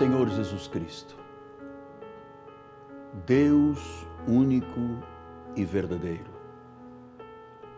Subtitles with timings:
[0.00, 1.14] Senhor Jesus Cristo,
[3.26, 4.80] Deus único
[5.54, 6.30] e verdadeiro,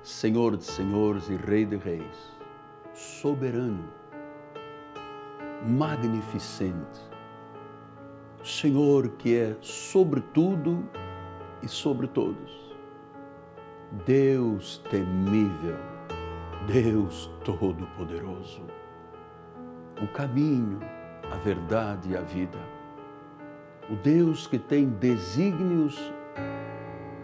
[0.04, 2.30] Senhor de senhores e Rei de reis,
[2.94, 3.92] soberano,
[5.66, 7.00] magnificente,
[8.44, 10.88] Senhor que é sobre tudo
[11.60, 12.76] e sobre todos,
[14.06, 15.76] Deus temível,
[16.68, 18.62] Deus todo-poderoso,
[20.00, 20.78] o caminho,
[21.32, 22.58] a verdade e a vida.
[23.90, 26.12] O Deus que tem desígnios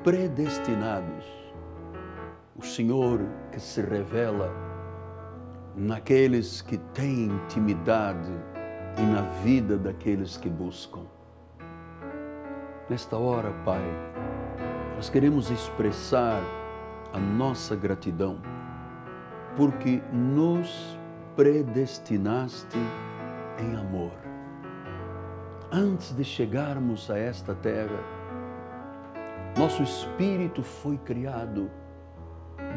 [0.02, 1.24] predestinados.
[2.56, 3.20] O Senhor
[3.52, 4.50] que se revela
[5.76, 8.32] naqueles que têm intimidade
[8.96, 11.02] e na vida daqueles que buscam.
[12.88, 13.84] Nesta hora, Pai,
[14.96, 16.42] nós queremos expressar
[17.12, 18.40] a nossa gratidão
[19.56, 20.98] porque nos
[21.36, 22.78] predestinaste
[23.58, 24.12] em amor.
[25.70, 27.98] Antes de chegarmos a esta terra,
[29.56, 31.70] nosso espírito foi criado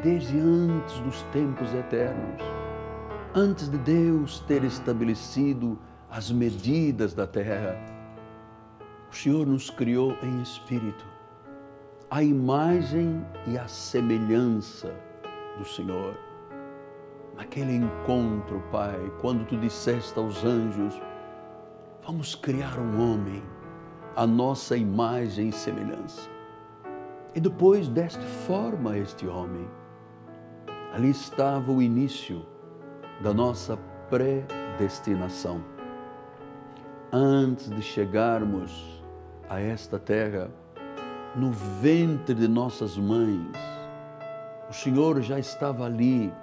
[0.04, 2.42] desde antes dos tempos eternos,
[3.34, 5.80] antes de Deus ter estabelecido
[6.10, 7.78] as medidas da terra.
[9.12, 11.06] O Senhor nos criou em espírito,
[12.10, 14.94] a imagem e a semelhança
[15.58, 16.31] do Senhor
[17.36, 21.00] naquele encontro, Pai, quando tu disseste aos anjos:
[22.06, 23.44] Vamos criar um homem,
[24.16, 26.30] a nossa imagem e semelhança.
[27.34, 29.68] E depois deste forma este homem.
[30.94, 32.46] Ali estava o início
[33.22, 33.78] da nossa
[34.10, 35.64] predestinação.
[37.14, 39.02] Antes de chegarmos
[39.50, 40.50] a esta terra,
[41.36, 43.56] no ventre de nossas mães,
[44.70, 46.34] o Senhor já estava ali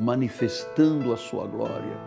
[0.00, 1.98] manifestando a sua glória.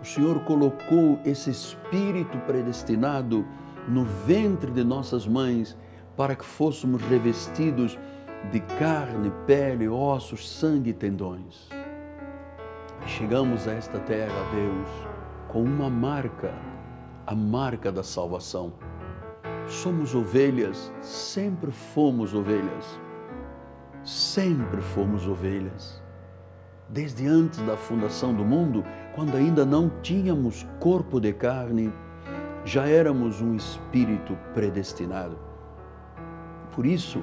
[0.00, 3.44] O Senhor colocou esse espírito predestinado
[3.86, 5.76] no ventre de nossas mães
[6.16, 7.98] para que fôssemos revestidos
[8.50, 11.68] de carne, pele, ossos, sangue e tendões.
[13.04, 14.88] Chegamos a esta terra, Deus,
[15.48, 16.54] com uma marca,
[17.26, 18.72] a marca da salvação.
[19.66, 22.98] Somos ovelhas, sempre fomos ovelhas.
[24.02, 26.02] Sempre fomos ovelhas
[26.92, 28.84] desde antes da fundação do mundo,
[29.14, 31.92] quando ainda não tínhamos corpo de carne,
[32.64, 35.38] já éramos um espírito predestinado.
[36.72, 37.22] Por isso,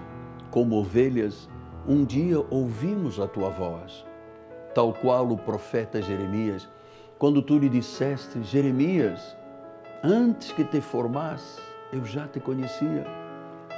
[0.49, 1.49] como ovelhas,
[1.87, 4.05] um dia ouvimos a tua voz,
[4.73, 6.67] tal qual o profeta Jeremias,
[7.19, 9.35] quando tu lhe disseste: Jeremias,
[10.03, 11.61] antes que te formasse,
[11.91, 13.05] eu já te conhecia.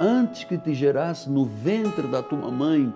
[0.00, 2.92] Antes que te gerasse no ventre da tua mãe,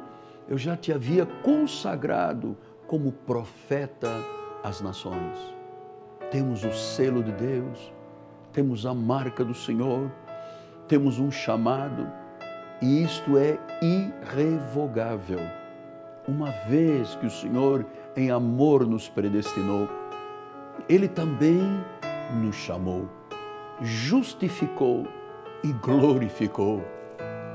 [0.49, 2.57] eu já te havia consagrado
[2.87, 4.11] como profeta
[4.63, 5.39] às nações.
[6.31, 7.93] Temos o selo de Deus,
[8.53, 10.11] temos a marca do Senhor,
[10.89, 12.11] temos um chamado
[12.83, 15.41] e isto é irrevogável.
[16.27, 17.85] Uma vez que o Senhor,
[18.17, 19.89] em amor, nos predestinou,
[20.89, 21.61] Ele também
[22.43, 23.09] nos chamou,
[23.81, 25.07] justificou
[25.63, 26.83] e glorificou.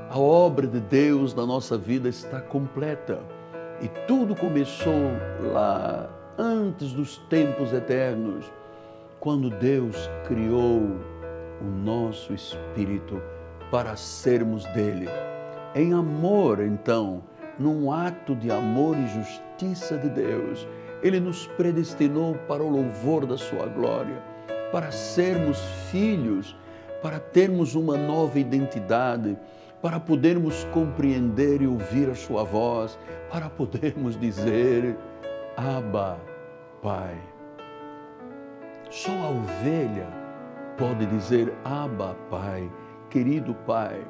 [0.08, 3.20] A obra de Deus na nossa vida está completa
[3.80, 5.10] e tudo começou
[5.52, 6.08] lá
[6.38, 8.44] antes dos tempos eternos,
[9.18, 9.96] quando Deus
[10.26, 10.82] criou
[11.60, 13.20] o nosso espírito
[13.70, 15.08] para sermos dele.
[15.74, 17.22] Em amor, então,
[17.58, 20.66] num ato de amor e justiça de Deus,
[21.02, 24.22] ele nos predestinou para o louvor da sua glória,
[24.72, 25.58] para sermos
[25.90, 26.56] filhos,
[27.02, 29.36] para termos uma nova identidade
[29.82, 32.98] para podermos compreender e ouvir a Sua voz,
[33.30, 34.96] para podermos dizer:
[35.56, 36.18] Abba,
[36.82, 37.16] Pai.
[38.90, 40.08] Só a ovelha
[40.76, 42.70] pode dizer: Abba, Pai,
[43.08, 44.04] querido Pai.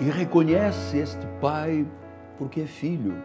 [0.00, 1.86] E reconhece este Pai
[2.36, 3.22] porque é filho.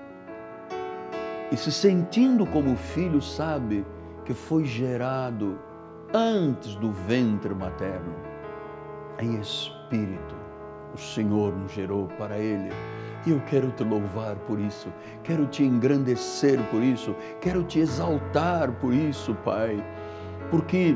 [1.51, 3.85] E se sentindo como filho, sabe
[4.25, 5.57] que foi gerado
[6.13, 8.13] antes do ventre materno,
[9.17, 10.46] em espírito
[10.97, 12.69] o Senhor nos gerou para Ele.
[13.25, 14.91] E eu quero te louvar por isso,
[15.23, 19.83] quero te engrandecer por isso, quero te exaltar por isso, Pai,
[20.49, 20.95] porque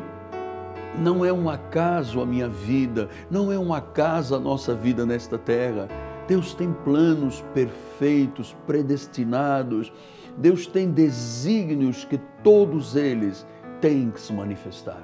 [0.98, 5.38] não é um acaso a minha vida, não é um acaso a nossa vida nesta
[5.38, 5.88] terra.
[6.28, 9.92] Deus tem planos perfeitos, predestinados.
[10.38, 13.46] Deus tem desígnios que todos eles
[13.82, 15.04] têm que se manifestar.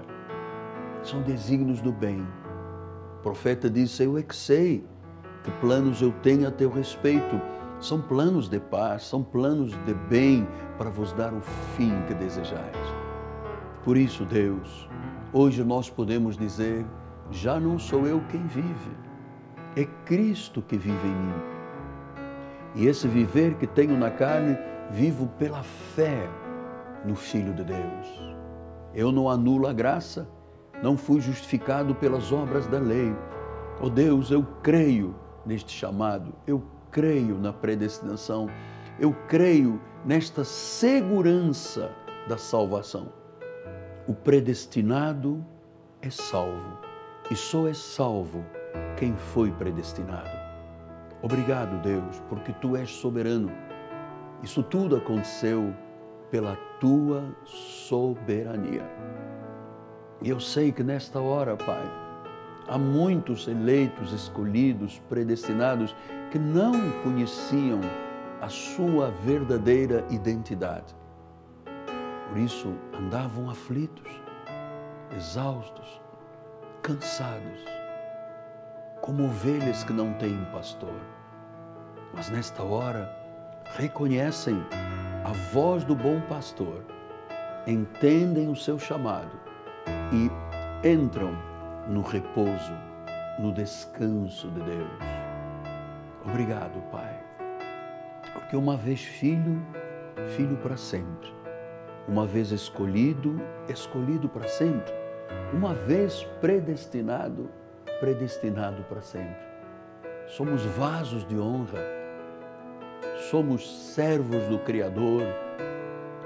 [1.04, 2.26] São desígnios do bem
[3.28, 4.86] profeta disse: Eu é que sei
[5.44, 7.42] que planos eu tenho a teu respeito.
[7.78, 10.48] São planos de paz, são planos de bem
[10.78, 11.42] para vos dar o
[11.76, 12.76] fim que desejais.
[13.84, 14.90] Por isso, Deus,
[15.34, 16.86] hoje nós podemos dizer:
[17.30, 18.92] já não sou eu quem vive,
[19.76, 21.42] é Cristo que vive em mim.
[22.76, 24.58] E esse viver que tenho na carne,
[24.90, 26.30] vivo pela fé
[27.04, 28.36] no Filho de Deus.
[28.94, 30.30] Eu não anulo a graça,
[30.82, 33.16] não fui justificado pelas obras da lei.
[33.82, 35.16] Oh Deus, eu creio
[35.46, 38.50] neste chamado, eu creio na predestinação,
[39.00, 41.92] eu creio nesta segurança
[42.28, 43.12] da salvação.
[44.08, 45.44] O predestinado
[46.02, 46.80] é salvo
[47.30, 48.46] e só é salvo
[48.96, 50.30] quem foi predestinado.
[51.22, 53.52] Obrigado, Deus, porque tu és soberano.
[54.44, 55.74] Isso tudo aconteceu
[56.30, 58.86] pela tua soberania.
[60.22, 61.84] E eu sei que nesta hora, Pai,
[62.68, 65.96] há muitos eleitos, escolhidos, predestinados
[66.32, 66.74] que não
[67.04, 67.80] conheciam
[68.42, 70.96] a sua verdadeira identidade.
[72.30, 74.12] Por isso andavam aflitos,
[75.16, 76.02] exaustos,
[76.82, 77.64] cansados,
[79.02, 81.00] como ovelhas que não têm pastor.
[82.14, 83.08] Mas nesta hora
[83.76, 84.58] reconhecem
[85.24, 86.84] a voz do bom pastor,
[87.68, 89.48] entendem o seu chamado
[90.12, 91.32] e entram
[91.88, 92.74] no repouso,
[93.40, 95.00] no descanso de Deus.
[96.26, 97.20] Obrigado, Pai,
[98.34, 99.62] porque uma vez filho,
[100.36, 101.36] filho para sempre.
[102.08, 104.94] Uma vez escolhido, escolhido para sempre.
[105.54, 107.50] Uma vez predestinado,
[108.00, 109.46] predestinado para sempre.
[110.28, 111.98] Somos vasos de honra
[113.30, 115.24] somos servos do Criador,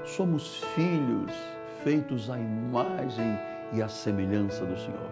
[0.04, 1.32] somos filhos
[1.82, 3.38] feitos à imagem
[3.72, 5.10] e à semelhança do Senhor.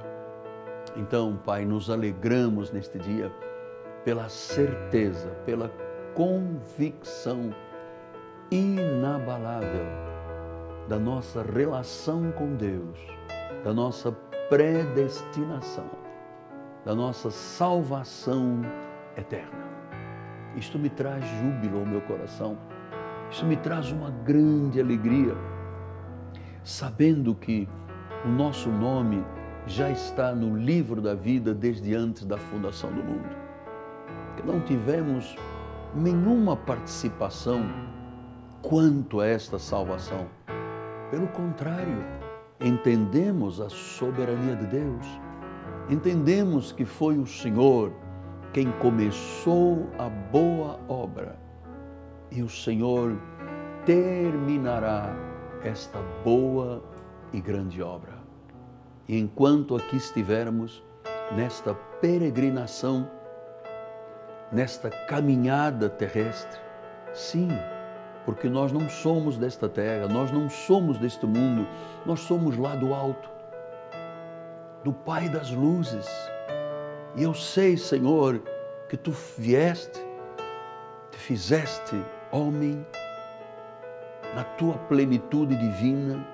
[0.97, 3.33] Então, Pai, nos alegramos neste dia
[4.05, 5.71] pela certeza, pela
[6.15, 7.55] convicção
[8.51, 9.87] inabalável
[10.89, 12.99] da nossa relação com Deus,
[13.63, 14.11] da nossa
[14.49, 15.89] predestinação,
[16.85, 18.63] da nossa salvação
[19.17, 19.61] eterna.
[20.57, 22.59] Isto me traz júbilo ao meu coração.
[23.31, 25.37] Isso me traz uma grande alegria,
[26.65, 27.69] sabendo que
[28.25, 29.25] o nosso nome
[29.67, 33.29] já está no livro da vida desde antes da fundação do mundo.
[34.45, 35.37] Não tivemos
[35.95, 37.63] nenhuma participação
[38.63, 40.27] quanto a esta salvação.
[41.11, 42.05] Pelo contrário,
[42.61, 45.07] entendemos a soberania de Deus,
[45.89, 47.93] entendemos que foi o Senhor
[48.53, 51.39] quem começou a boa obra
[52.31, 53.17] e o Senhor
[53.85, 55.15] terminará
[55.63, 56.83] esta boa
[57.33, 58.19] e grande obra.
[59.09, 60.83] E enquanto aqui estivermos
[61.33, 63.09] nesta peregrinação,
[64.53, 66.61] nesta caminhada terrestre,
[67.13, 67.49] sim,
[68.25, 71.67] porque nós não somos desta terra, nós não somos deste mundo,
[72.05, 73.29] nós somos lá do alto,
[74.85, 76.09] do Pai das luzes
[77.17, 78.41] e eu sei, Senhor,
[78.89, 80.01] que tu vieste,
[81.11, 82.01] te fizeste
[82.31, 82.87] homem
[84.35, 86.25] na tua plenitude divina,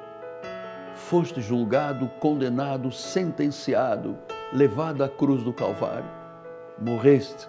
[0.96, 4.16] foste julgado, condenado, sentenciado,
[4.52, 6.10] levado à cruz do Calvário,
[6.78, 7.46] morreste,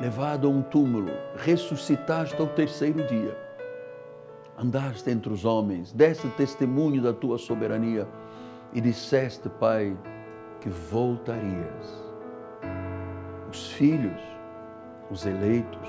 [0.00, 3.36] levado a um túmulo, ressuscitaste ao terceiro dia,
[4.58, 8.08] andaste entre os homens, deste testemunho da tua soberania
[8.72, 9.96] e disseste, Pai,
[10.60, 12.04] que voltarias.
[13.50, 14.20] Os filhos,
[15.10, 15.88] os eleitos,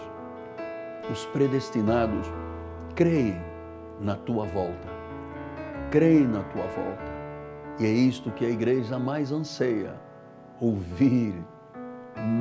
[1.10, 2.28] os predestinados,
[2.94, 3.42] creem
[4.00, 4.97] na tua volta.
[5.92, 7.18] Creem na tua volta.
[7.80, 9.96] E é isto que a igreja mais anseia:
[10.60, 11.36] ouvir.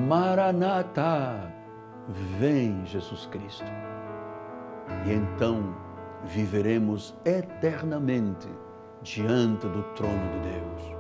[0.09, 1.53] Maranata,
[2.39, 3.71] vem Jesus Cristo.
[5.05, 5.75] E então
[6.25, 8.49] viveremos eternamente
[9.03, 10.96] diante do trono de Deus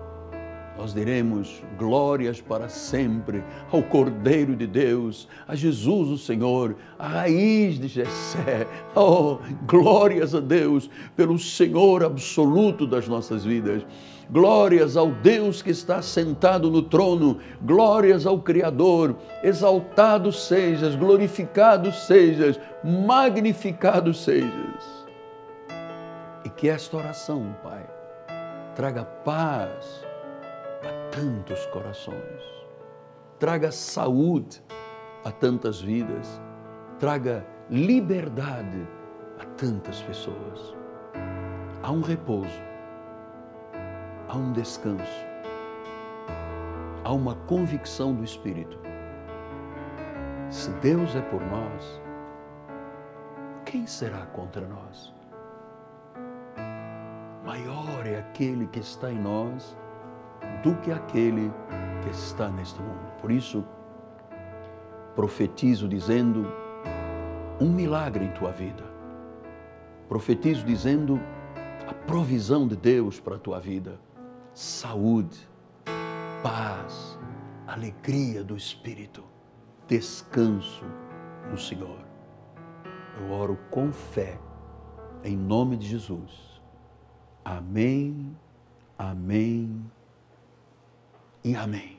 [0.79, 3.43] nós diremos glórias para sempre
[3.73, 8.67] ao Cordeiro de Deus, a Jesus o Senhor, a raiz de Jessé.
[8.99, 13.85] Oh, glórias a Deus pelo Senhor absoluto das nossas vidas.
[14.31, 22.59] Glórias ao Deus que está sentado no trono, glórias ao Criador, exaltado sejas, glorificado sejas,
[22.83, 25.07] magnificado sejas.
[26.45, 27.87] E que esta oração, Pai,
[28.75, 30.06] traga paz
[31.11, 32.43] tantos corações,
[33.39, 34.63] traga saúde
[35.25, 36.41] a tantas vidas,
[36.99, 38.87] traga liberdade
[39.39, 40.75] a tantas pessoas.
[41.83, 42.61] Há um repouso,
[44.29, 45.27] há um descanso,
[47.05, 48.79] há uma convicção do Espírito.
[50.51, 52.01] Se Deus é por nós,
[53.65, 55.17] quem será contra nós?
[57.47, 59.77] maior é aquele que está em nós
[60.67, 61.53] do que aquele
[62.03, 63.13] que está neste mundo.
[63.21, 63.65] Por isso,
[65.15, 66.45] profetizo dizendo
[67.61, 68.83] um milagre em tua vida.
[70.09, 71.21] Profetizo dizendo
[71.87, 74.01] a provisão de Deus para a tua vida,
[74.53, 75.49] saúde,
[76.43, 77.17] paz,
[77.69, 79.23] alegria do Espírito,
[79.87, 80.85] descanso
[81.49, 82.01] no Senhor.
[83.21, 84.37] Eu oro com fé,
[85.23, 86.61] em nome de Jesus.
[87.45, 88.37] Amém,
[88.99, 89.96] amém
[91.47, 91.96] e amém.